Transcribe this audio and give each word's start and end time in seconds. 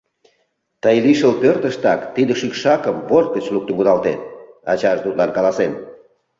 —Тый 0.81 0.95
лишыл 1.05 1.33
пӧртыштак 1.41 1.99
тиде 2.13 2.33
шӱкшакым 2.39 2.95
борт 3.09 3.29
гыч 3.35 3.45
луктын 3.53 3.75
кудалтет,— 3.77 4.19
ачаже 4.71 4.99
тудлан 5.03 5.29
каласен. 5.33 5.71